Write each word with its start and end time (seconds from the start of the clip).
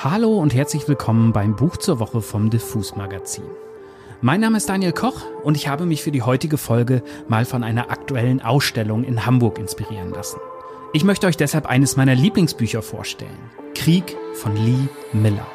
Hallo 0.00 0.38
und 0.38 0.54
herzlich 0.54 0.86
willkommen 0.86 1.32
beim 1.32 1.56
Buch 1.56 1.76
zur 1.76 1.98
Woche 1.98 2.22
vom 2.22 2.50
Diffus 2.50 2.94
Magazin. 2.94 3.42
Mein 4.20 4.40
Name 4.40 4.56
ist 4.56 4.68
Daniel 4.68 4.92
Koch 4.92 5.22
und 5.42 5.56
ich 5.56 5.66
habe 5.66 5.86
mich 5.86 6.04
für 6.04 6.12
die 6.12 6.22
heutige 6.22 6.56
Folge 6.56 7.02
mal 7.26 7.44
von 7.44 7.64
einer 7.64 7.90
aktuellen 7.90 8.40
Ausstellung 8.40 9.02
in 9.02 9.26
Hamburg 9.26 9.58
inspirieren 9.58 10.10
lassen. 10.12 10.38
Ich 10.92 11.02
möchte 11.02 11.26
euch 11.26 11.36
deshalb 11.36 11.66
eines 11.66 11.96
meiner 11.96 12.14
Lieblingsbücher 12.14 12.80
vorstellen. 12.80 13.50
Krieg 13.74 14.16
von 14.34 14.54
Lee 14.54 14.86
Miller. 15.12 15.48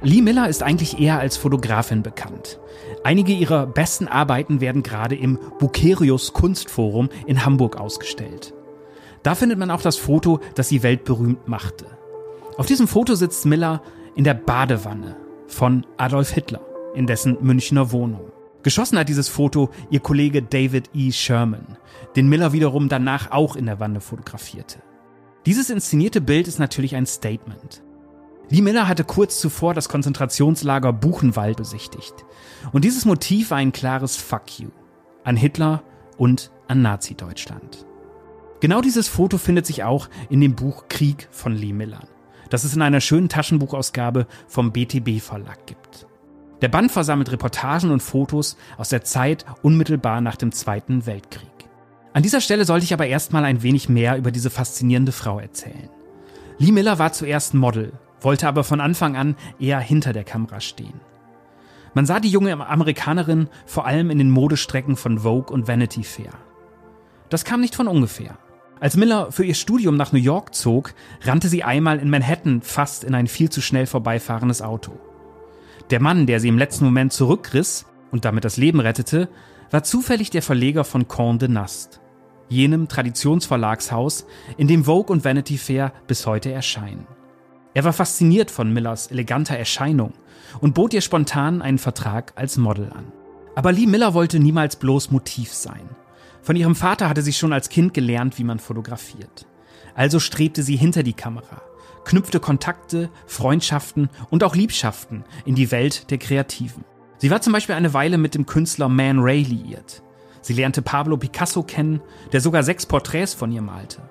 Lee 0.00 0.22
Miller 0.22 0.48
ist 0.48 0.62
eigentlich 0.62 0.98
eher 0.98 1.18
als 1.18 1.36
Fotografin 1.36 2.02
bekannt. 2.02 2.58
Einige 3.04 3.32
ihrer 3.32 3.66
besten 3.66 4.08
Arbeiten 4.08 4.60
werden 4.60 4.82
gerade 4.82 5.14
im 5.14 5.38
Bucerius 5.58 6.32
Kunstforum 6.32 7.08
in 7.26 7.44
Hamburg 7.44 7.76
ausgestellt. 7.76 8.54
Da 9.22 9.34
findet 9.34 9.58
man 9.58 9.70
auch 9.70 9.82
das 9.82 9.96
Foto, 9.96 10.40
das 10.54 10.68
sie 10.68 10.82
weltberühmt 10.82 11.48
machte. 11.48 11.86
Auf 12.56 12.66
diesem 12.66 12.88
Foto 12.88 13.14
sitzt 13.14 13.46
Miller 13.46 13.82
in 14.14 14.24
der 14.24 14.34
Badewanne 14.34 15.16
von 15.46 15.86
Adolf 15.96 16.30
Hitler 16.30 16.60
in 16.94 17.06
dessen 17.06 17.38
Münchner 17.40 17.92
Wohnung. 17.92 18.32
Geschossen 18.62 18.98
hat 18.98 19.08
dieses 19.08 19.28
Foto 19.28 19.70
ihr 19.90 20.00
Kollege 20.00 20.42
David 20.42 20.90
E. 20.92 21.12
Sherman, 21.12 21.76
den 22.16 22.28
Miller 22.28 22.52
wiederum 22.52 22.88
danach 22.88 23.30
auch 23.30 23.54
in 23.54 23.66
der 23.66 23.78
Wanne 23.80 24.00
fotografierte. 24.00 24.82
Dieses 25.46 25.70
inszenierte 25.70 26.20
Bild 26.20 26.48
ist 26.48 26.58
natürlich 26.58 26.96
ein 26.96 27.06
Statement. 27.06 27.82
Lee 28.50 28.62
Miller 28.62 28.88
hatte 28.88 29.04
kurz 29.04 29.40
zuvor 29.40 29.74
das 29.74 29.88
Konzentrationslager 29.90 30.92
Buchenwald 30.92 31.58
besichtigt. 31.58 32.14
Und 32.72 32.84
dieses 32.84 33.04
Motiv 33.04 33.50
war 33.50 33.58
ein 33.58 33.72
klares 33.72 34.16
Fuck 34.16 34.58
you 34.58 34.68
an 35.24 35.36
Hitler 35.36 35.82
und 36.16 36.50
an 36.66 36.80
Nazi-Deutschland. 36.80 37.86
Genau 38.60 38.80
dieses 38.80 39.06
Foto 39.06 39.36
findet 39.36 39.66
sich 39.66 39.84
auch 39.84 40.08
in 40.30 40.40
dem 40.40 40.54
Buch 40.54 40.84
Krieg 40.88 41.28
von 41.30 41.54
Lee 41.54 41.74
Miller, 41.74 42.00
das 42.48 42.64
es 42.64 42.74
in 42.74 42.80
einer 42.80 43.00
schönen 43.00 43.28
Taschenbuchausgabe 43.28 44.26
vom 44.46 44.72
BTB 44.72 45.20
Verlag 45.20 45.66
gibt. 45.66 46.06
Der 46.62 46.68
Band 46.68 46.90
versammelt 46.90 47.30
Reportagen 47.30 47.90
und 47.90 48.02
Fotos 48.02 48.56
aus 48.78 48.88
der 48.88 49.04
Zeit 49.04 49.44
unmittelbar 49.62 50.22
nach 50.22 50.36
dem 50.36 50.52
Zweiten 50.52 51.04
Weltkrieg. 51.04 51.50
An 52.14 52.22
dieser 52.22 52.40
Stelle 52.40 52.64
sollte 52.64 52.84
ich 52.84 52.94
aber 52.94 53.06
erstmal 53.06 53.44
ein 53.44 53.62
wenig 53.62 53.88
mehr 53.88 54.16
über 54.16 54.32
diese 54.32 54.50
faszinierende 54.50 55.12
Frau 55.12 55.38
erzählen. 55.38 55.90
Lee 56.56 56.72
Miller 56.72 56.98
war 56.98 57.12
zuerst 57.12 57.54
Model 57.54 57.92
wollte 58.20 58.48
aber 58.48 58.64
von 58.64 58.80
Anfang 58.80 59.16
an 59.16 59.36
eher 59.58 59.80
hinter 59.80 60.12
der 60.12 60.24
Kamera 60.24 60.60
stehen. 60.60 61.00
Man 61.94 62.06
sah 62.06 62.20
die 62.20 62.30
junge 62.30 62.66
Amerikanerin 62.66 63.48
vor 63.66 63.86
allem 63.86 64.10
in 64.10 64.18
den 64.18 64.30
Modestrecken 64.30 64.96
von 64.96 65.20
Vogue 65.20 65.52
und 65.52 65.68
Vanity 65.68 66.04
Fair. 66.04 66.32
Das 67.28 67.44
kam 67.44 67.60
nicht 67.60 67.74
von 67.74 67.88
ungefähr. 67.88 68.38
Als 68.80 68.96
Miller 68.96 69.32
für 69.32 69.44
ihr 69.44 69.54
Studium 69.54 69.96
nach 69.96 70.12
New 70.12 70.20
York 70.20 70.54
zog, 70.54 70.94
rannte 71.22 71.48
sie 71.48 71.64
einmal 71.64 71.98
in 71.98 72.10
Manhattan 72.10 72.62
fast 72.62 73.02
in 73.02 73.14
ein 73.14 73.26
viel 73.26 73.50
zu 73.50 73.60
schnell 73.60 73.86
vorbeifahrendes 73.86 74.62
Auto. 74.62 74.92
Der 75.90 76.00
Mann, 76.00 76.26
der 76.26 76.38
sie 76.38 76.48
im 76.48 76.58
letzten 76.58 76.84
Moment 76.84 77.12
zurückriss 77.12 77.86
und 78.12 78.24
damit 78.24 78.44
das 78.44 78.56
Leben 78.56 78.80
rettete, 78.80 79.28
war 79.70 79.82
zufällig 79.82 80.30
der 80.30 80.42
Verleger 80.42 80.84
von 80.84 81.06
Condé 81.06 81.48
Nast, 81.48 82.00
jenem 82.48 82.88
Traditionsverlagshaus, 82.88 84.26
in 84.56 84.68
dem 84.68 84.84
Vogue 84.84 85.12
und 85.12 85.24
Vanity 85.24 85.58
Fair 85.58 85.92
bis 86.06 86.26
heute 86.26 86.52
erscheinen. 86.52 87.06
Er 87.74 87.84
war 87.84 87.92
fasziniert 87.92 88.50
von 88.50 88.72
Millers 88.72 89.08
eleganter 89.08 89.56
Erscheinung 89.56 90.12
und 90.60 90.74
bot 90.74 90.94
ihr 90.94 91.00
spontan 91.00 91.62
einen 91.62 91.78
Vertrag 91.78 92.32
als 92.36 92.56
Model 92.56 92.90
an. 92.92 93.12
Aber 93.54 93.72
Lee 93.72 93.86
Miller 93.86 94.14
wollte 94.14 94.38
niemals 94.38 94.76
bloß 94.76 95.10
Motiv 95.10 95.52
sein. 95.52 95.88
Von 96.42 96.56
ihrem 96.56 96.74
Vater 96.74 97.08
hatte 97.08 97.22
sie 97.22 97.32
schon 97.32 97.52
als 97.52 97.68
Kind 97.68 97.92
gelernt, 97.92 98.38
wie 98.38 98.44
man 98.44 98.58
fotografiert. 98.58 99.46
Also 99.94 100.20
strebte 100.20 100.62
sie 100.62 100.76
hinter 100.76 101.02
die 101.02 101.12
Kamera, 101.12 101.60
knüpfte 102.04 102.40
Kontakte, 102.40 103.10
Freundschaften 103.26 104.08
und 104.30 104.44
auch 104.44 104.54
Liebschaften 104.54 105.24
in 105.44 105.54
die 105.54 105.70
Welt 105.70 106.10
der 106.10 106.18
Kreativen. 106.18 106.84
Sie 107.18 107.30
war 107.30 107.40
zum 107.40 107.52
Beispiel 107.52 107.74
eine 107.74 107.94
Weile 107.94 108.16
mit 108.16 108.34
dem 108.34 108.46
Künstler 108.46 108.88
Man 108.88 109.18
Ray 109.18 109.42
liiert. 109.42 110.02
Sie 110.40 110.52
lernte 110.54 110.82
Pablo 110.82 111.16
Picasso 111.16 111.64
kennen, 111.64 112.00
der 112.32 112.40
sogar 112.40 112.62
sechs 112.62 112.86
Porträts 112.86 113.34
von 113.34 113.50
ihr 113.50 113.62
malte. 113.62 114.02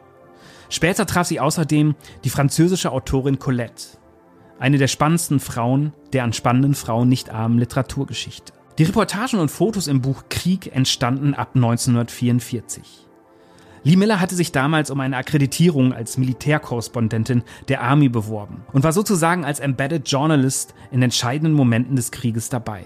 Später 0.69 1.05
traf 1.05 1.28
sie 1.28 1.39
außerdem 1.39 1.95
die 2.23 2.29
französische 2.29 2.91
Autorin 2.91 3.39
Colette, 3.39 3.97
eine 4.59 4.78
der 4.78 4.88
spannendsten 4.88 5.39
Frauen 5.39 5.94
der 6.13 6.23
an 6.23 6.33
spannenden 6.33 6.75
Frauen 6.75 7.09
nicht 7.09 7.29
armen 7.29 7.59
Literaturgeschichte. 7.59 8.53
Die 8.77 8.83
Reportagen 8.83 9.39
und 9.39 9.50
Fotos 9.50 9.88
im 9.88 10.01
Buch 10.01 10.25
Krieg 10.29 10.75
entstanden 10.75 11.33
ab 11.33 11.51
1944. 11.56 13.07
Lee 13.83 13.95
Miller 13.95 14.19
hatte 14.19 14.35
sich 14.35 14.51
damals 14.51 14.91
um 14.91 15.00
eine 15.00 15.17
Akkreditierung 15.17 15.94
als 15.94 16.17
Militärkorrespondentin 16.17 17.44
der 17.69 17.81
Army 17.81 18.09
beworben 18.09 18.66
und 18.73 18.83
war 18.83 18.91
sozusagen 18.91 19.45
als 19.45 19.59
Embedded 19.59 20.09
Journalist 20.09 20.73
in 20.91 21.01
entscheidenden 21.01 21.53
Momenten 21.53 21.95
des 21.95 22.11
Krieges 22.11 22.50
dabei. 22.50 22.83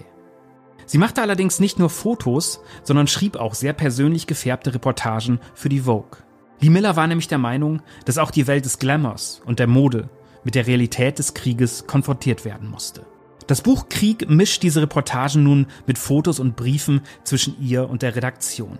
Sie 0.86 0.98
machte 0.98 1.22
allerdings 1.22 1.60
nicht 1.60 1.78
nur 1.78 1.90
Fotos, 1.90 2.60
sondern 2.84 3.06
schrieb 3.06 3.36
auch 3.36 3.54
sehr 3.54 3.72
persönlich 3.72 4.26
gefärbte 4.26 4.74
Reportagen 4.74 5.40
für 5.54 5.68
die 5.68 5.80
Vogue. 5.80 6.18
Lee 6.62 6.70
Miller 6.70 6.94
war 6.94 7.08
nämlich 7.08 7.26
der 7.26 7.38
Meinung, 7.38 7.82
dass 8.04 8.18
auch 8.18 8.30
die 8.30 8.46
Welt 8.46 8.64
des 8.64 8.78
Glamours 8.78 9.42
und 9.44 9.58
der 9.58 9.66
Mode 9.66 10.08
mit 10.44 10.54
der 10.54 10.68
Realität 10.68 11.18
des 11.18 11.34
Krieges 11.34 11.88
konfrontiert 11.88 12.44
werden 12.44 12.70
musste. 12.70 13.04
Das 13.48 13.62
Buch 13.62 13.88
Krieg 13.88 14.30
mischt 14.30 14.62
diese 14.62 14.80
Reportagen 14.80 15.42
nun 15.42 15.66
mit 15.88 15.98
Fotos 15.98 16.38
und 16.38 16.54
Briefen 16.54 17.00
zwischen 17.24 17.60
ihr 17.60 17.90
und 17.90 18.02
der 18.02 18.14
Redaktion. 18.14 18.78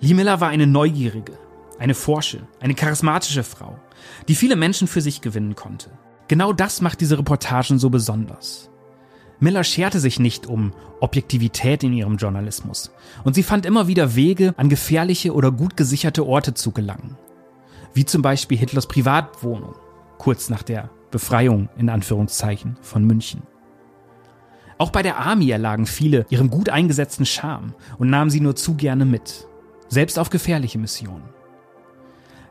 Lee 0.00 0.14
Miller 0.14 0.40
war 0.40 0.48
eine 0.48 0.66
neugierige, 0.66 1.38
eine 1.78 1.94
forsche, 1.94 2.48
eine 2.58 2.74
charismatische 2.74 3.44
Frau, 3.44 3.78
die 4.26 4.34
viele 4.34 4.56
Menschen 4.56 4.88
für 4.88 5.00
sich 5.00 5.20
gewinnen 5.20 5.54
konnte. 5.54 5.90
Genau 6.26 6.52
das 6.52 6.80
macht 6.80 7.00
diese 7.00 7.16
Reportagen 7.16 7.78
so 7.78 7.90
besonders. 7.90 8.71
Miller 9.42 9.64
scherte 9.64 9.98
sich 9.98 10.20
nicht 10.20 10.46
um 10.46 10.70
Objektivität 11.00 11.82
in 11.82 11.92
ihrem 11.92 12.16
Journalismus 12.16 12.92
und 13.24 13.34
sie 13.34 13.42
fand 13.42 13.66
immer 13.66 13.88
wieder 13.88 14.14
Wege, 14.14 14.54
an 14.56 14.68
gefährliche 14.68 15.34
oder 15.34 15.50
gut 15.50 15.76
gesicherte 15.76 16.24
Orte 16.24 16.54
zu 16.54 16.70
gelangen. 16.70 17.18
Wie 17.92 18.04
zum 18.04 18.22
Beispiel 18.22 18.56
Hitlers 18.56 18.86
Privatwohnung, 18.86 19.74
kurz 20.18 20.48
nach 20.48 20.62
der 20.62 20.90
Befreiung 21.10 21.68
in 21.76 21.88
Anführungszeichen 21.90 22.76
von 22.82 23.04
München. 23.04 23.42
Auch 24.78 24.90
bei 24.90 25.02
der 25.02 25.16
Army 25.18 25.50
erlagen 25.50 25.86
viele 25.86 26.24
ihrem 26.30 26.48
gut 26.48 26.68
eingesetzten 26.68 27.26
Charme 27.26 27.74
und 27.98 28.10
nahmen 28.10 28.30
sie 28.30 28.40
nur 28.40 28.54
zu 28.54 28.74
gerne 28.76 29.04
mit, 29.04 29.48
selbst 29.88 30.20
auf 30.20 30.30
gefährliche 30.30 30.78
Missionen. 30.78 31.28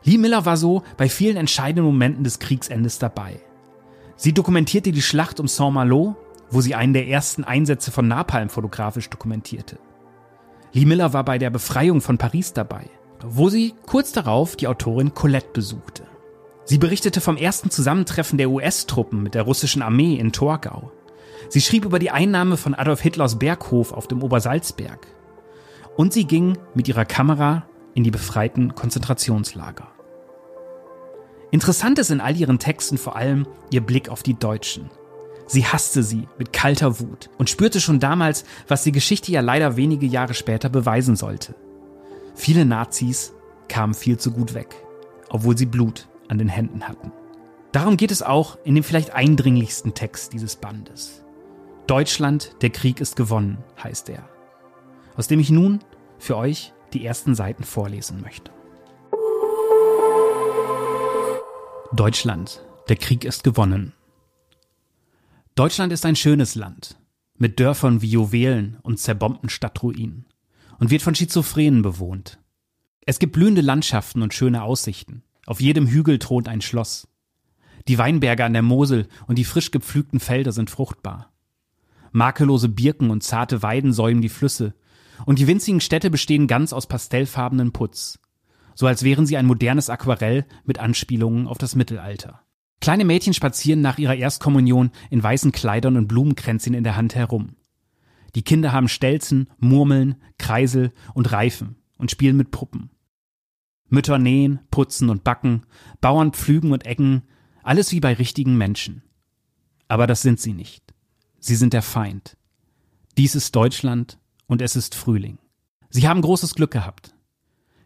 Lee 0.04 0.18
Miller 0.18 0.44
war 0.44 0.58
so 0.58 0.82
bei 0.98 1.08
vielen 1.08 1.38
entscheidenden 1.38 1.86
Momenten 1.86 2.22
des 2.22 2.38
Kriegsendes 2.38 2.98
dabei. 2.98 3.40
Sie 4.16 4.34
dokumentierte 4.34 4.92
die 4.92 5.00
Schlacht 5.00 5.40
um 5.40 5.48
Saint-Malo 5.48 6.16
wo 6.52 6.60
sie 6.60 6.74
einen 6.74 6.92
der 6.92 7.08
ersten 7.08 7.44
Einsätze 7.44 7.90
von 7.90 8.06
Napalm 8.06 8.50
fotografisch 8.50 9.08
dokumentierte. 9.08 9.78
Lee 10.72 10.84
Miller 10.84 11.12
war 11.12 11.24
bei 11.24 11.38
der 11.38 11.50
Befreiung 11.50 12.00
von 12.00 12.18
Paris 12.18 12.52
dabei, 12.52 12.88
wo 13.24 13.48
sie 13.48 13.74
kurz 13.86 14.12
darauf 14.12 14.54
die 14.54 14.68
Autorin 14.68 15.14
Colette 15.14 15.50
besuchte. 15.52 16.04
Sie 16.64 16.78
berichtete 16.78 17.20
vom 17.20 17.36
ersten 17.36 17.70
Zusammentreffen 17.70 18.38
der 18.38 18.50
US-Truppen 18.50 19.22
mit 19.22 19.34
der 19.34 19.42
russischen 19.42 19.82
Armee 19.82 20.14
in 20.14 20.32
Torgau. 20.32 20.92
Sie 21.48 21.60
schrieb 21.60 21.84
über 21.84 21.98
die 21.98 22.10
Einnahme 22.10 22.56
von 22.56 22.74
Adolf 22.74 23.00
Hitlers 23.00 23.38
Berghof 23.38 23.92
auf 23.92 24.06
dem 24.06 24.22
Obersalzberg. 24.22 25.06
Und 25.96 26.12
sie 26.12 26.24
ging 26.24 26.56
mit 26.74 26.86
ihrer 26.88 27.04
Kamera 27.04 27.66
in 27.94 28.04
die 28.04 28.10
befreiten 28.10 28.74
Konzentrationslager. 28.74 29.88
Interessant 31.50 31.98
ist 31.98 32.10
in 32.10 32.20
all 32.20 32.36
ihren 32.36 32.58
Texten 32.58 32.96
vor 32.96 33.16
allem 33.16 33.46
ihr 33.70 33.82
Blick 33.82 34.08
auf 34.08 34.22
die 34.22 34.38
Deutschen– 34.38 34.90
Sie 35.52 35.66
hasste 35.66 36.02
sie 36.02 36.28
mit 36.38 36.54
kalter 36.54 36.98
Wut 36.98 37.28
und 37.36 37.50
spürte 37.50 37.78
schon 37.78 38.00
damals, 38.00 38.46
was 38.68 38.84
die 38.84 38.90
Geschichte 38.90 39.30
ja 39.32 39.42
leider 39.42 39.76
wenige 39.76 40.06
Jahre 40.06 40.32
später 40.32 40.70
beweisen 40.70 41.14
sollte. 41.14 41.54
Viele 42.34 42.64
Nazis 42.64 43.34
kamen 43.68 43.92
viel 43.92 44.16
zu 44.16 44.30
gut 44.30 44.54
weg, 44.54 44.74
obwohl 45.28 45.58
sie 45.58 45.66
Blut 45.66 46.08
an 46.28 46.38
den 46.38 46.48
Händen 46.48 46.88
hatten. 46.88 47.12
Darum 47.70 47.98
geht 47.98 48.10
es 48.10 48.22
auch 48.22 48.56
in 48.64 48.74
dem 48.74 48.82
vielleicht 48.82 49.10
eindringlichsten 49.10 49.92
Text 49.92 50.32
dieses 50.32 50.56
Bandes. 50.56 51.22
Deutschland, 51.86 52.56
der 52.62 52.70
Krieg 52.70 53.02
ist 53.02 53.14
gewonnen, 53.14 53.58
heißt 53.84 54.08
er. 54.08 54.26
Aus 55.16 55.28
dem 55.28 55.38
ich 55.38 55.50
nun 55.50 55.80
für 56.18 56.38
euch 56.38 56.72
die 56.94 57.04
ersten 57.04 57.34
Seiten 57.34 57.64
vorlesen 57.64 58.22
möchte. 58.22 58.50
Deutschland, 61.92 62.64
der 62.88 62.96
Krieg 62.96 63.26
ist 63.26 63.44
gewonnen. 63.44 63.92
Deutschland 65.54 65.92
ist 65.92 66.06
ein 66.06 66.16
schönes 66.16 66.54
Land, 66.54 66.98
mit 67.36 67.60
Dörfern 67.60 68.00
wie 68.00 68.08
Juwelen 68.08 68.78
und 68.82 68.98
zerbombten 68.98 69.50
Stadtruinen 69.50 70.24
und 70.78 70.90
wird 70.90 71.02
von 71.02 71.14
Schizophrenen 71.14 71.82
bewohnt. 71.82 72.38
Es 73.04 73.18
gibt 73.18 73.34
blühende 73.34 73.60
Landschaften 73.60 74.22
und 74.22 74.32
schöne 74.32 74.62
Aussichten. 74.62 75.24
Auf 75.44 75.60
jedem 75.60 75.86
Hügel 75.86 76.18
thront 76.18 76.48
ein 76.48 76.62
Schloss. 76.62 77.06
Die 77.86 77.98
Weinberge 77.98 78.46
an 78.46 78.54
der 78.54 78.62
Mosel 78.62 79.08
und 79.26 79.36
die 79.36 79.44
frisch 79.44 79.70
gepflügten 79.70 80.20
Felder 80.20 80.52
sind 80.52 80.70
fruchtbar. 80.70 81.30
Makellose 82.12 82.70
Birken 82.70 83.10
und 83.10 83.22
zarte 83.22 83.62
Weiden 83.62 83.92
säumen 83.92 84.22
die 84.22 84.30
Flüsse, 84.30 84.74
Und 85.26 85.38
die 85.38 85.48
winzigen 85.48 85.82
Städte 85.82 86.08
bestehen 86.08 86.46
ganz 86.46 86.72
aus 86.72 86.86
pastellfarbenen 86.86 87.72
Putz. 87.72 88.18
So 88.74 88.86
als 88.86 89.02
wären 89.02 89.26
sie 89.26 89.36
ein 89.36 89.44
modernes 89.44 89.90
Aquarell 89.90 90.46
mit 90.64 90.78
Anspielungen 90.78 91.46
auf 91.46 91.58
das 91.58 91.74
Mittelalter. 91.74 92.40
Kleine 92.82 93.04
Mädchen 93.04 93.32
spazieren 93.32 93.80
nach 93.80 93.98
ihrer 93.98 94.16
Erstkommunion 94.16 94.90
in 95.08 95.22
weißen 95.22 95.52
Kleidern 95.52 95.96
und 95.96 96.08
Blumenkränzchen 96.08 96.74
in 96.74 96.82
der 96.82 96.96
Hand 96.96 97.14
herum. 97.14 97.54
Die 98.34 98.42
Kinder 98.42 98.72
haben 98.72 98.88
Stelzen, 98.88 99.48
Murmeln, 99.58 100.16
Kreisel 100.36 100.92
und 101.14 101.30
Reifen 101.30 101.76
und 101.96 102.10
spielen 102.10 102.36
mit 102.36 102.50
Puppen. 102.50 102.90
Mütter 103.88 104.18
nähen, 104.18 104.58
putzen 104.72 105.10
und 105.10 105.22
backen, 105.22 105.62
Bauern 106.00 106.32
pflügen 106.32 106.72
und 106.72 106.84
ecken, 106.84 107.22
alles 107.62 107.92
wie 107.92 108.00
bei 108.00 108.14
richtigen 108.14 108.58
Menschen. 108.58 109.04
Aber 109.86 110.08
das 110.08 110.22
sind 110.22 110.40
sie 110.40 110.52
nicht. 110.52 110.92
Sie 111.38 111.54
sind 111.54 111.74
der 111.74 111.82
Feind. 111.82 112.36
Dies 113.16 113.36
ist 113.36 113.54
Deutschland 113.54 114.18
und 114.48 114.60
es 114.60 114.74
ist 114.74 114.96
Frühling. 114.96 115.38
Sie 115.88 116.08
haben 116.08 116.20
großes 116.20 116.56
Glück 116.56 116.72
gehabt. 116.72 117.14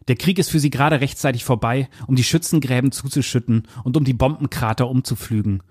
Der 0.07 0.15
Krieg 0.15 0.39
ist 0.39 0.49
für 0.49 0.59
sie 0.59 0.69
gerade 0.69 1.01
rechtzeitig 1.01 1.43
vorbei, 1.43 1.89
um 2.07 2.15
die 2.15 2.23
Schützengräben 2.23 2.91
zuzuschütten 2.91 3.67
und 3.83 3.97
um 3.97 4.03
die 4.03 4.13
Bombenkrater 4.13 4.89
umzupflügen, 4.89 5.63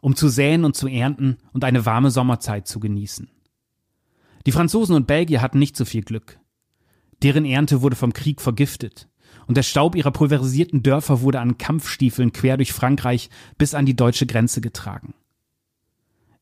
um 0.00 0.16
zu 0.16 0.28
säen 0.28 0.64
und 0.64 0.74
zu 0.74 0.88
ernten 0.88 1.38
und 1.52 1.64
eine 1.64 1.86
warme 1.86 2.10
Sommerzeit 2.10 2.66
zu 2.66 2.80
genießen. 2.80 3.30
Die 4.46 4.52
Franzosen 4.52 4.96
und 4.96 5.06
Belgier 5.06 5.40
hatten 5.40 5.58
nicht 5.58 5.76
so 5.76 5.84
viel 5.84 6.02
Glück. 6.02 6.38
Deren 7.22 7.44
Ernte 7.44 7.82
wurde 7.82 7.96
vom 7.96 8.12
Krieg 8.12 8.40
vergiftet, 8.40 9.08
und 9.46 9.56
der 9.56 9.62
Staub 9.62 9.94
ihrer 9.94 10.10
pulverisierten 10.10 10.82
Dörfer 10.82 11.20
wurde 11.20 11.40
an 11.40 11.58
Kampfstiefeln 11.58 12.32
quer 12.32 12.56
durch 12.56 12.72
Frankreich 12.72 13.30
bis 13.58 13.74
an 13.74 13.86
die 13.86 13.96
deutsche 13.96 14.26
Grenze 14.26 14.60
getragen. 14.60 15.14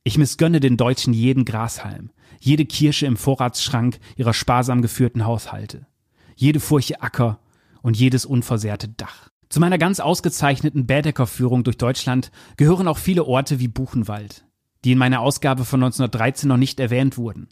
Ich 0.04 0.18
missgönne 0.18 0.60
den 0.60 0.76
Deutschen 0.76 1.12
jeden 1.12 1.44
Grashalm, 1.44 2.10
jede 2.40 2.64
Kirsche 2.64 3.06
im 3.06 3.16
Vorratsschrank 3.16 3.98
ihrer 4.16 4.34
sparsam 4.34 4.82
geführten 4.82 5.24
Haushalte, 5.24 5.86
jede 6.34 6.58
Furche 6.58 7.00
Acker 7.02 7.38
und 7.82 7.96
jedes 7.96 8.24
unversehrte 8.24 8.88
Dach. 8.88 9.28
Zu 9.48 9.60
meiner 9.60 9.78
ganz 9.78 10.00
ausgezeichneten 10.00 10.86
Bädeckerführung 10.86 11.62
durch 11.64 11.76
Deutschland 11.76 12.30
gehören 12.56 12.88
auch 12.88 12.98
viele 12.98 13.24
Orte 13.24 13.60
wie 13.60 13.68
Buchenwald, 13.68 14.46
die 14.84 14.92
in 14.92 14.98
meiner 14.98 15.20
Ausgabe 15.20 15.64
von 15.64 15.82
1913 15.82 16.48
noch 16.48 16.56
nicht 16.56 16.80
erwähnt 16.80 17.18
wurden. 17.18 17.48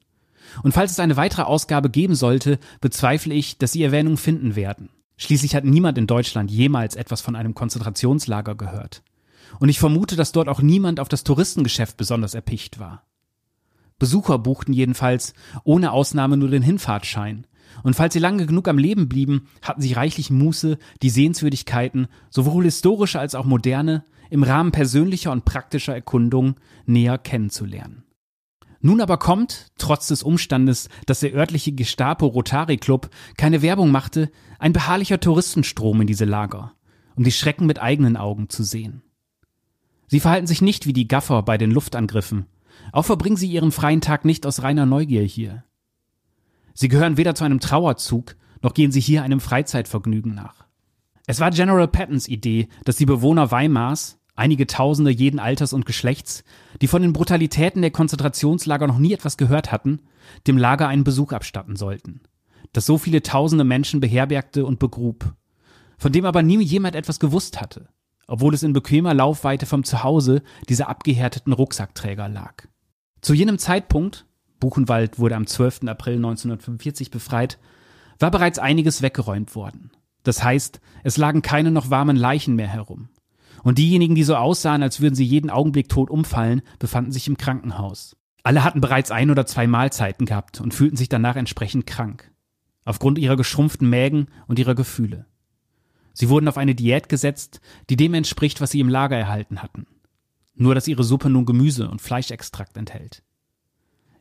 Und 0.63 0.73
falls 0.73 0.93
es 0.93 1.01
eine 1.01 1.17
weitere 1.17 1.43
Ausgabe 1.43 1.91
geben 1.91 2.15
sollte, 2.15 2.59
bezweifle 2.81 3.35
ich, 3.35 3.59
dass 3.59 3.73
sie 3.73 3.83
Erwähnung 3.83 4.17
finden 4.17 4.57
werden. 4.57 4.89
Schließlich 5.17 5.55
hat 5.55 5.65
niemand 5.65 5.99
in 5.99 6.07
Deutschland 6.07 6.51
jemals 6.51 6.97
etwas 6.97 7.21
von 7.21 7.37
einem 7.37 7.55
Konzentrationslager 7.55 8.55
gehört. 8.55 9.03
Und 9.59 9.69
ich 9.69 9.79
vermute, 9.79 10.17
dass 10.17 10.33
dort 10.33 10.49
auch 10.49 10.63
niemand 10.63 11.01
auf 11.01 11.09
das 11.09 11.25
Touristengeschäft 11.25 11.99
besonders 11.99 12.35
erpicht 12.35 12.79
war. 12.81 13.05
Besucher 13.99 14.39
buchten 14.39 14.73
jedenfalls 14.73 15.35
ohne 15.63 15.93
Ausnahme 15.93 16.39
nur 16.39 16.49
den 16.49 16.63
Hinfahrtschein. 16.63 17.47
Und 17.83 17.95
falls 17.95 18.15
sie 18.15 18.21
lange 18.21 18.47
genug 18.47 18.69
am 18.69 18.79
Leben 18.79 19.09
blieben, 19.09 19.49
hatten 19.63 19.81
sie 19.81 19.93
reichlich 19.93 20.31
Muße, 20.31 20.79
die 21.03 21.11
Sehenswürdigkeiten, 21.11 22.09
sowohl 22.31 22.65
historische 22.65 23.21
als 23.21 23.35
auch 23.35 23.45
moderne, 23.45 24.05
im 24.31 24.43
Rahmen 24.43 24.73
persönlicher 24.73 25.33
und 25.33 25.45
praktischer 25.45 25.95
Erkundung 25.95 26.55
näher 26.87 27.19
kennenzulernen. 27.19 28.05
Nun 28.81 29.01
aber 29.01 29.19
kommt, 29.19 29.67
trotz 29.77 30.07
des 30.07 30.23
Umstandes, 30.23 30.89
dass 31.05 31.21
der 31.21 31.35
örtliche 31.35 31.73
Gestapo 31.73 32.27
Rotary 32.27 32.79
Club 32.79 33.11
keine 33.37 33.61
Werbung 33.61 33.91
machte, 33.91 34.31
ein 34.59 34.73
beharrlicher 34.73 35.21
Touristenstrom 35.21 36.01
in 36.01 36.07
diese 36.07 36.25
Lager, 36.25 36.73
um 37.15 37.25
die 37.25 37.33
Schrecken 37.33 37.67
mit 37.67 37.83
eigenen 37.83 38.17
Augen 38.17 38.49
zu 38.49 38.63
sehen. 38.63 39.03
Sie 40.07 40.21
verhalten 40.21 40.47
sich 40.47 40.63
nicht 40.63 40.87
wie 40.87 40.95
die 40.95 41.09
Gaffer 41.09 41.43
bei 41.43 41.59
den 41.59 41.71
Luftangriffen. 41.71 42.47
Auch 42.93 43.05
verbringen 43.05 43.37
sie 43.37 43.51
ihren 43.51 43.71
freien 43.71 44.01
Tag 44.01 44.25
nicht 44.25 44.47
aus 44.47 44.63
reiner 44.63 44.87
Neugier 44.87 45.23
hier. 45.23 45.65
Sie 46.75 46.89
gehören 46.89 47.17
weder 47.17 47.35
zu 47.35 47.45
einem 47.45 47.61
Trauerzug, 47.61 48.37
noch 48.63 48.75
gehen 48.75 48.93
sie 48.93 49.01
hier 49.01 49.23
einem 49.23 49.41
Freizeitvergnügen 49.41 50.35
nach. 50.35 50.67
Es 51.27 51.41
war 51.41 51.51
General 51.51 51.89
Pattons 51.89 52.29
Idee, 52.29 52.69
dass 52.85 52.97
die 52.97 53.07
Bewohner 53.07 53.51
Weimars, 53.51 54.19
einige 54.35 54.67
Tausende 54.67 55.11
jeden 55.11 55.39
Alters 55.39 55.73
und 55.73 55.87
Geschlechts, 55.87 56.45
die 56.81 56.87
von 56.87 57.03
den 57.03 57.13
Brutalitäten 57.13 57.83
der 57.83 57.91
Konzentrationslager 57.91 58.87
noch 58.87 58.99
nie 58.99 59.13
etwas 59.13 59.37
gehört 59.37 59.71
hatten, 59.71 60.01
dem 60.47 60.59
Lager 60.59 60.89
einen 60.89 61.05
Besuch 61.05 61.33
abstatten 61.33 61.77
sollten, 61.77 62.21
das 62.73 62.87
so 62.87 62.99
viele 62.99 63.23
tausende 63.23 63.65
Menschen 63.65 64.01
beherbergte 64.01 64.65
und 64.65 64.79
begrub, 64.79 65.35
von 65.99 66.13
dem 66.13 66.25
aber 66.25 66.43
nie 66.43 66.63
jemand 66.63 66.97
etwas 66.97 67.21
gewusst 67.21 67.61
hatte, 67.61 67.89
obwohl 68.27 68.55
es 68.55 68.63
in 68.63 68.73
bequemer 68.73 69.13
Laufweite 69.13 69.67
vom 69.67 69.85
Zuhause 69.85 70.43
dieser 70.69 70.89
abgehärteten 70.89 71.53
Rucksackträger 71.53 72.29
lag. 72.29 72.67
Zu 73.21 73.35
jenem 73.35 73.59
Zeitpunkt, 73.59 74.27
Buchenwald 74.61 75.19
wurde 75.19 75.37
am 75.37 75.47
12. 75.47 75.83
April 75.87 76.17
1945 76.17 77.11
befreit, 77.11 77.59
war 78.19 78.31
bereits 78.31 78.59
einiges 78.59 79.03
weggeräumt 79.03 79.55
worden. 79.55 79.91
Das 80.23 80.45
heißt, 80.45 80.81
es 81.03 81.17
lagen 81.17 81.43
keine 81.43 81.71
noch 81.71 81.91
warmen 81.91 82.17
Leichen 82.17 82.55
mehr 82.55 82.69
herum. 82.69 83.09
Und 83.63 83.79
diejenigen, 83.79 84.15
die 84.15 84.23
so 84.23 84.37
aussahen, 84.37 84.83
als 84.83 85.01
würden 85.01 85.15
sie 85.15 85.25
jeden 85.25 85.51
Augenblick 85.51 85.89
tot 85.89 86.11
umfallen, 86.11 86.63
befanden 86.79 87.13
sich 87.13 87.27
im 87.29 87.37
Krankenhaus. 87.37 88.17
Alle 88.43 88.65
hatten 88.65 88.81
bereits 88.81 89.11
ein 89.11 89.31
oder 89.31 89.47
zwei 89.47 89.67
Mahlzeiten 89.67 90.27
gehabt 90.27 90.61
und 90.61 90.73
fühlten 90.73 90.97
sich 90.97 91.09
danach 91.09 91.37
entsprechend 91.37 91.87
krank. 91.87 92.31
Aufgrund 92.85 93.19
ihrer 93.19 93.37
geschrumpften 93.37 93.89
Mägen 93.89 94.29
und 94.47 94.59
ihrer 94.59 94.75
Gefühle. 94.75 95.27
Sie 96.15 96.29
wurden 96.29 96.49
auf 96.49 96.57
eine 96.57 96.75
Diät 96.75 97.09
gesetzt, 97.09 97.61
die 97.89 97.97
dem 97.97 98.15
entspricht, 98.15 98.61
was 98.61 98.71
sie 98.71 98.81
im 98.81 98.89
Lager 98.89 99.17
erhalten 99.17 99.63
hatten. 99.63 99.87
Nur, 100.55 100.75
dass 100.75 100.89
ihre 100.89 101.05
Suppe 101.05 101.31
nun 101.31 101.47
Gemüse 101.47 101.89
und 101.89 102.03
Fleischextrakt 102.03 102.77
enthält. 102.77 103.23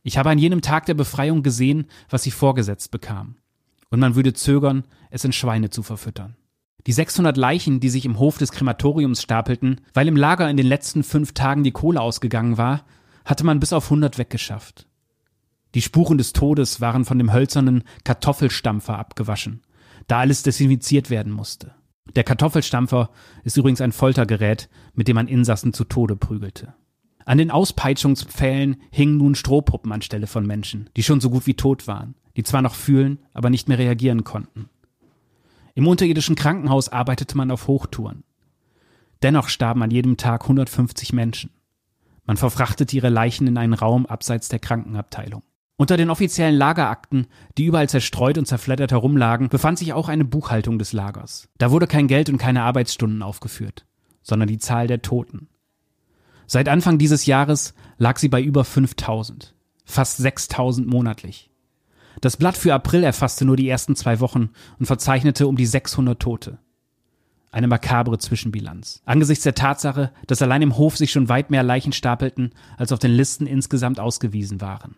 Ich 0.04 0.18
habe 0.18 0.30
an 0.30 0.40
jenem 0.40 0.62
Tag 0.62 0.86
der 0.86 0.94
Befreiung 0.94 1.44
gesehen, 1.44 1.88
was 2.10 2.24
sie 2.24 2.31
vorgesetzt 2.31 2.92
bekam. 2.92 3.36
Und 3.90 4.00
man 4.00 4.16
würde 4.16 4.34
zögern, 4.34 4.84
es 5.10 5.25
in 5.25 5.34
Schweine 5.34 5.69
zu 5.69 5.84
verfüttern. 5.84 6.36
Die 6.88 6.94
600 6.94 7.36
Leichen, 7.36 7.80
die 7.80 7.90
sich 7.90 8.06
im 8.06 8.19
Hof 8.19 8.38
des 8.38 8.51
Krematoriums 8.51 9.22
stapelten, 9.22 9.81
weil 9.94 10.07
im 10.07 10.16
Lager 10.16 10.50
in 10.50 10.57
den 10.57 10.66
letzten 10.66 11.04
fünf 11.04 11.34
Tagen 11.34 11.63
die 11.63 11.72
Kohle 11.72 12.00
ausgegangen 12.00 12.57
war, 12.57 12.86
hatte 13.25 13.46
man 13.46 13.60
bis 13.60 13.74
auf 13.74 13.86
100 13.86 14.18
weggeschafft. 14.18 14.88
Die 15.75 15.81
Spuren 15.81 16.18
des 16.18 16.34
Todes 16.34 16.81
waren 16.81 17.06
von 17.06 17.18
dem 17.18 17.31
hölzernen 17.34 17.84
Kartoffelstampfer 18.04 18.98
abgewaschen, 18.98 19.62
da 20.07 20.19
alles 20.19 20.42
desinfiziert 20.42 21.10
werden 21.10 21.31
musste. 21.31 21.75
Der 22.16 22.24
Kartoffelstampfer 22.24 23.12
ist 23.44 23.57
übrigens 23.57 23.81
ein 23.81 23.92
Foltergerät, 23.92 24.69
mit 24.94 25.07
dem 25.07 25.16
man 25.16 25.28
Insassen 25.28 25.74
zu 25.74 25.84
Tode 25.84 26.16
prügelte. 26.16 26.74
An 27.25 27.38
den 27.38 27.51
Auspeitschungspfählen 27.51 28.77
hingen 28.92 29.18
nun 29.18 29.36
Strohpuppen 29.36 29.92
anstelle 29.92 30.27
von 30.27 30.45
Menschen, 30.45 30.89
die 30.95 31.04
schon 31.04 31.21
so 31.21 31.30
gut 31.30 31.45
wie 31.48 31.54
tot 31.54 31.88
waren, 31.88 32.16
die 32.36 32.44
zwar 32.44 32.62
noch 32.62 32.75
fühlen, 32.75 33.19
aber 33.33 33.50
nicht 33.50 33.68
mehr 33.68 33.77
reagieren 33.77 34.24
konnten. 34.24 34.69
Im 35.76 35.88
unterirdischen 35.88 36.35
Krankenhaus 36.35 36.90
arbeitete 36.90 37.38
man 37.38 37.52
auf 37.52 37.68
Hochtouren. 37.68 38.23
Dennoch 39.21 39.49
starben 39.49 39.83
an 39.83 39.92
jedem 39.92 40.18
Tag 40.18 40.44
150 40.44 41.14
Menschen. 41.14 41.52
Man 42.26 42.38
verfrachtete 42.38 42.95
ihre 42.95 43.09
Leichen 43.09 43.47
in 43.47 43.57
einen 43.57 43.73
Raum 43.73 44.06
abseits 44.06 44.49
der 44.49 44.59
Krankenabteilung. 44.59 45.44
Unter 45.78 45.95
den 45.95 46.09
offiziellen 46.09 46.56
Lagerakten, 46.56 47.28
die 47.57 47.66
überall 47.66 47.88
zerstreut 47.88 48.38
und 48.38 48.45
zerfleddert 48.45 48.92
herumlagen, 48.92 49.47
befand 49.47 49.80
sich 49.80 49.94
auch 49.94 50.09
eine 50.09 50.26
Buchhaltung 50.26 50.78
des 50.78 50.92
Lagers. 50.92 51.47
Da 51.57 51.71
wurde 51.71 51.88
kein 51.88 52.07
Geld 52.07 52.30
und 52.30 52.38
keine 52.38 52.64
Arbeitsstunden 52.64 53.23
aufgeführt, 53.23 53.85
sondern 54.21 54.49
die 54.49 54.57
Zahl 54.57 54.88
der 54.88 55.02
Toten. 55.02 55.47
Seit 56.52 56.68
Anfang 56.68 56.98
dieses 56.98 57.28
Jahres 57.28 57.76
lag 58.00 58.18
sie 58.18 58.28
bei 58.28 58.42
über 58.42 58.66
5000, 58.66 59.54
fast 59.86 60.18
6000 60.18 60.88
monatlich. 60.88 61.52
Das 62.22 62.38
Blatt 62.38 62.58
für 62.58 62.74
April 62.74 63.04
erfasste 63.04 63.46
nur 63.46 63.56
die 63.56 63.70
ersten 63.70 63.96
zwei 63.96 64.20
Wochen 64.20 64.50
und 64.80 64.88
verzeichnete 64.88 65.46
um 65.46 65.56
die 65.56 65.68
600 65.68 66.20
Tote. 66.20 66.58
Eine 67.52 67.68
makabre 67.68 68.18
Zwischenbilanz. 68.18 69.04
Angesichts 69.06 69.44
der 69.44 69.54
Tatsache, 69.54 70.12
dass 70.26 70.42
allein 70.42 70.64
im 70.64 70.76
Hof 70.76 70.98
sich 70.98 71.12
schon 71.12 71.30
weit 71.30 71.52
mehr 71.52 71.62
Leichen 71.62 71.94
stapelten, 71.94 72.56
als 72.78 72.92
auf 72.92 72.98
den 72.98 73.12
Listen 73.12 73.46
insgesamt 73.46 74.00
ausgewiesen 74.00 74.60
waren. 74.60 74.96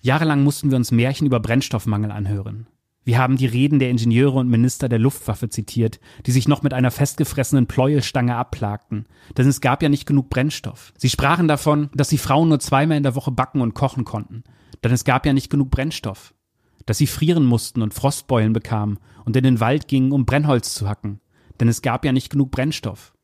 Jahrelang 0.00 0.42
mussten 0.42 0.70
wir 0.70 0.76
uns 0.76 0.90
Märchen 0.90 1.24
über 1.24 1.38
Brennstoffmangel 1.38 2.10
anhören. 2.10 2.66
Wir 3.04 3.18
haben 3.18 3.36
die 3.36 3.46
Reden 3.46 3.78
der 3.78 3.90
Ingenieure 3.90 4.38
und 4.38 4.48
Minister 4.48 4.88
der 4.88 4.98
Luftwaffe 4.98 5.48
zitiert, 5.48 6.00
die 6.26 6.32
sich 6.32 6.48
noch 6.48 6.62
mit 6.62 6.74
einer 6.74 6.90
festgefressenen 6.90 7.66
Pleuelstange 7.66 8.36
abplagten, 8.36 9.06
denn 9.36 9.48
es 9.48 9.60
gab 9.60 9.82
ja 9.82 9.88
nicht 9.88 10.06
genug 10.06 10.28
Brennstoff. 10.30 10.92
Sie 10.98 11.08
sprachen 11.08 11.48
davon, 11.48 11.88
dass 11.94 12.08
die 12.08 12.18
Frauen 12.18 12.48
nur 12.48 12.60
zweimal 12.60 12.98
in 12.98 13.02
der 13.02 13.14
Woche 13.14 13.30
backen 13.30 13.62
und 13.62 13.74
kochen 13.74 14.04
konnten, 14.04 14.44
denn 14.84 14.92
es 14.92 15.04
gab 15.04 15.24
ja 15.24 15.32
nicht 15.32 15.50
genug 15.50 15.70
Brennstoff 15.70 16.34
dass 16.86 16.98
sie 16.98 17.06
frieren 17.06 17.44
mussten 17.44 17.82
und 17.82 17.94
Frostbeulen 17.94 18.52
bekamen 18.52 18.98
und 19.24 19.36
in 19.36 19.44
den 19.44 19.60
Wald 19.60 19.88
gingen, 19.88 20.12
um 20.12 20.26
Brennholz 20.26 20.74
zu 20.74 20.88
hacken, 20.88 21.20
denn 21.60 21.68
es 21.68 21.82
gab 21.82 22.04
ja 22.04 22.12
nicht 22.12 22.30
genug 22.30 22.50
Brennstoff. 22.50 23.14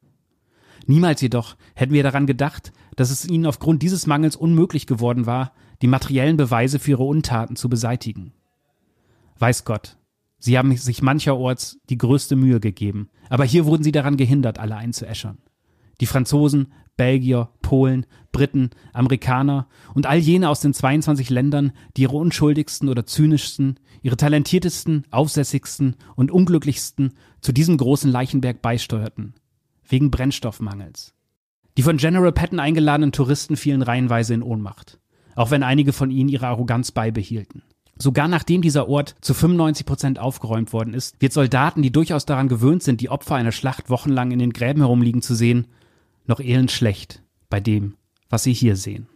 Niemals 0.86 1.20
jedoch 1.20 1.56
hätten 1.74 1.92
wir 1.92 2.04
daran 2.04 2.26
gedacht, 2.26 2.72
dass 2.94 3.10
es 3.10 3.28
ihnen 3.28 3.46
aufgrund 3.46 3.82
dieses 3.82 4.06
Mangels 4.06 4.36
unmöglich 4.36 4.86
geworden 4.86 5.26
war, 5.26 5.52
die 5.82 5.88
materiellen 5.88 6.36
Beweise 6.36 6.78
für 6.78 6.92
ihre 6.92 7.02
Untaten 7.02 7.56
zu 7.56 7.68
beseitigen. 7.68 8.34
Weiß 9.38 9.64
Gott, 9.64 9.98
sie 10.38 10.56
haben 10.56 10.74
sich 10.76 11.02
mancherorts 11.02 11.78
die 11.90 11.98
größte 11.98 12.36
Mühe 12.36 12.60
gegeben, 12.60 13.10
aber 13.28 13.44
hier 13.44 13.66
wurden 13.66 13.82
sie 13.82 13.92
daran 13.92 14.16
gehindert, 14.16 14.58
alle 14.58 14.76
einzuäschern. 14.76 15.38
Die 16.00 16.06
Franzosen, 16.06 16.72
Belgier, 16.96 17.50
Polen, 17.60 18.06
Briten, 18.32 18.70
Amerikaner 18.92 19.68
und 19.94 20.06
all 20.06 20.18
jene 20.18 20.48
aus 20.48 20.60
den 20.60 20.72
22 20.72 21.30
Ländern, 21.30 21.72
die 21.96 22.02
ihre 22.02 22.16
unschuldigsten 22.16 22.88
oder 22.88 23.04
zynischsten, 23.04 23.78
ihre 24.02 24.16
talentiertesten, 24.16 25.04
aufsässigsten 25.10 25.96
und 26.16 26.30
unglücklichsten 26.30 27.12
zu 27.40 27.52
diesem 27.52 27.76
großen 27.76 28.10
Leichenberg 28.10 28.62
beisteuerten. 28.62 29.34
Wegen 29.88 30.10
Brennstoffmangels. 30.10 31.14
Die 31.76 31.82
von 31.82 31.98
General 31.98 32.32
Patton 32.32 32.58
eingeladenen 32.60 33.12
Touristen 33.12 33.56
fielen 33.56 33.82
reihenweise 33.82 34.34
in 34.34 34.42
Ohnmacht. 34.42 34.98
Auch 35.34 35.50
wenn 35.50 35.62
einige 35.62 35.92
von 35.92 36.10
ihnen 36.10 36.30
ihre 36.30 36.46
Arroganz 36.46 36.90
beibehielten. 36.90 37.62
Sogar 37.98 38.28
nachdem 38.28 38.60
dieser 38.60 38.88
Ort 38.88 39.14
zu 39.22 39.32
95 39.32 39.86
Prozent 39.86 40.18
aufgeräumt 40.18 40.72
worden 40.72 40.92
ist, 40.92 41.20
wird 41.20 41.32
Soldaten, 41.32 41.80
die 41.80 41.90
durchaus 41.90 42.26
daran 42.26 42.48
gewöhnt 42.48 42.82
sind, 42.82 43.00
die 43.00 43.08
Opfer 43.08 43.36
einer 43.36 43.52
Schlacht 43.52 43.88
wochenlang 43.88 44.32
in 44.32 44.38
den 44.38 44.52
Gräben 44.52 44.80
herumliegen 44.80 45.22
zu 45.22 45.34
sehen, 45.34 45.66
noch 46.26 46.40
elend 46.40 46.70
schlecht 46.70 47.22
bei 47.48 47.58
dem, 47.58 47.94
was 48.28 48.42
sie 48.42 48.52
hier 48.52 48.76
sehen. 48.76 49.08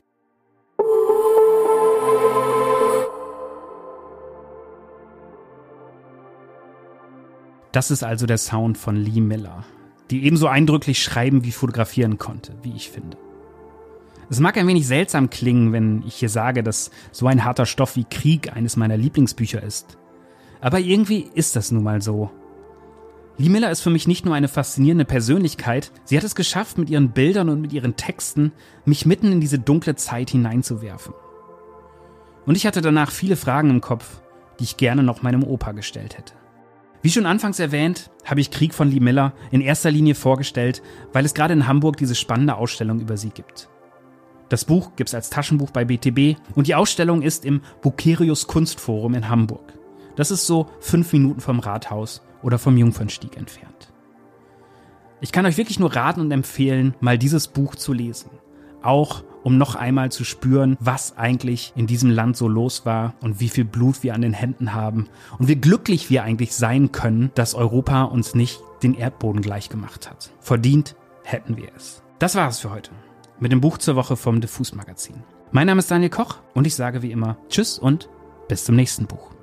Das 7.72 7.90
ist 7.90 8.02
also 8.02 8.26
der 8.26 8.38
Sound 8.38 8.78
von 8.78 8.96
Lee 8.96 9.20
Miller, 9.20 9.64
die 10.10 10.24
ebenso 10.24 10.48
eindrücklich 10.48 11.02
schreiben 11.02 11.44
wie 11.44 11.52
fotografieren 11.52 12.18
konnte, 12.18 12.54
wie 12.62 12.72
ich 12.74 12.90
finde. 12.90 13.16
Es 14.30 14.38
mag 14.38 14.56
ein 14.56 14.68
wenig 14.68 14.86
seltsam 14.86 15.28
klingen, 15.28 15.72
wenn 15.72 16.04
ich 16.06 16.14
hier 16.14 16.28
sage, 16.28 16.62
dass 16.62 16.92
so 17.10 17.26
ein 17.26 17.44
harter 17.44 17.66
Stoff 17.66 17.96
wie 17.96 18.04
Krieg 18.04 18.54
eines 18.54 18.76
meiner 18.76 18.96
Lieblingsbücher 18.96 19.60
ist. 19.60 19.98
Aber 20.60 20.78
irgendwie 20.78 21.28
ist 21.34 21.56
das 21.56 21.72
nun 21.72 21.82
mal 21.82 22.00
so. 22.00 22.30
Lee 23.38 23.48
Miller 23.48 23.72
ist 23.72 23.80
für 23.80 23.90
mich 23.90 24.06
nicht 24.06 24.24
nur 24.24 24.34
eine 24.36 24.46
faszinierende 24.46 25.04
Persönlichkeit, 25.04 25.90
sie 26.04 26.16
hat 26.16 26.22
es 26.22 26.36
geschafft, 26.36 26.78
mit 26.78 26.90
ihren 26.90 27.10
Bildern 27.10 27.48
und 27.48 27.60
mit 27.60 27.72
ihren 27.72 27.96
Texten 27.96 28.52
mich 28.84 29.04
mitten 29.04 29.32
in 29.32 29.40
diese 29.40 29.58
dunkle 29.58 29.96
Zeit 29.96 30.30
hineinzuwerfen. 30.30 31.12
Und 32.46 32.56
ich 32.56 32.66
hatte 32.66 32.82
danach 32.82 33.10
viele 33.10 33.36
Fragen 33.36 33.70
im 33.70 33.80
Kopf, 33.80 34.20
die 34.60 34.64
ich 34.64 34.76
gerne 34.76 35.02
noch 35.02 35.22
meinem 35.22 35.42
Opa 35.42 35.72
gestellt 35.72 36.16
hätte. 36.16 36.34
Wie 37.02 37.10
schon 37.10 37.26
anfangs 37.26 37.58
erwähnt, 37.58 38.10
habe 38.24 38.40
ich 38.40 38.50
Krieg 38.52 38.74
von 38.74 38.90
Lee 38.90 39.00
Miller 39.00 39.32
in 39.50 39.60
erster 39.60 39.90
Linie 39.90 40.14
vorgestellt, 40.14 40.82
weil 41.12 41.24
es 41.24 41.34
gerade 41.34 41.54
in 41.54 41.66
Hamburg 41.66 41.96
diese 41.96 42.14
spannende 42.14 42.56
Ausstellung 42.56 43.00
über 43.00 43.16
sie 43.16 43.30
gibt. 43.30 43.70
Das 44.50 44.64
Buch 44.64 44.96
gibt 44.96 45.08
es 45.08 45.14
als 45.14 45.30
Taschenbuch 45.30 45.70
bei 45.70 45.84
BTB 45.84 46.36
und 46.56 46.66
die 46.66 46.74
Ausstellung 46.74 47.22
ist 47.22 47.44
im 47.44 47.62
Bucerius 47.82 48.48
Kunstforum 48.48 49.14
in 49.14 49.28
Hamburg. 49.28 49.72
Das 50.16 50.32
ist 50.32 50.44
so 50.46 50.66
fünf 50.80 51.12
Minuten 51.12 51.40
vom 51.40 51.60
Rathaus 51.60 52.20
oder 52.42 52.58
vom 52.58 52.76
Jungfernstieg 52.76 53.36
entfernt. 53.36 53.92
Ich 55.20 55.30
kann 55.30 55.46
euch 55.46 55.56
wirklich 55.56 55.78
nur 55.78 55.94
raten 55.94 56.20
und 56.20 56.32
empfehlen, 56.32 56.94
mal 56.98 57.16
dieses 57.16 57.46
Buch 57.46 57.76
zu 57.76 57.92
lesen. 57.92 58.30
Auch 58.82 59.22
um 59.44 59.56
noch 59.56 59.76
einmal 59.76 60.10
zu 60.10 60.24
spüren, 60.24 60.76
was 60.80 61.16
eigentlich 61.16 61.72
in 61.76 61.86
diesem 61.86 62.10
Land 62.10 62.36
so 62.36 62.48
los 62.48 62.84
war 62.84 63.14
und 63.20 63.38
wie 63.38 63.48
viel 63.48 63.64
Blut 63.64 64.02
wir 64.02 64.14
an 64.14 64.22
den 64.22 64.32
Händen 64.32 64.74
haben 64.74 65.08
und 65.38 65.46
wie 65.46 65.56
glücklich 65.56 66.10
wir 66.10 66.24
eigentlich 66.24 66.54
sein 66.54 66.90
können, 66.90 67.30
dass 67.36 67.54
Europa 67.54 68.02
uns 68.02 68.34
nicht 68.34 68.60
den 68.82 68.94
Erdboden 68.94 69.42
gleichgemacht 69.42 70.10
hat. 70.10 70.32
Verdient 70.40 70.96
hätten 71.22 71.56
wir 71.56 71.68
es. 71.76 72.02
Das 72.18 72.34
war 72.34 72.48
es 72.48 72.58
für 72.58 72.70
heute 72.70 72.90
mit 73.40 73.50
dem 73.52 73.60
Buch 73.60 73.78
zur 73.78 73.96
Woche 73.96 74.16
vom 74.16 74.40
Diffus 74.40 74.74
Magazin. 74.74 75.22
Mein 75.50 75.66
Name 75.66 75.80
ist 75.80 75.90
Daniel 75.90 76.10
Koch 76.10 76.36
und 76.54 76.66
ich 76.66 76.74
sage 76.74 77.02
wie 77.02 77.10
immer 77.10 77.36
Tschüss 77.48 77.78
und 77.78 78.08
bis 78.48 78.64
zum 78.64 78.76
nächsten 78.76 79.06
Buch. 79.06 79.39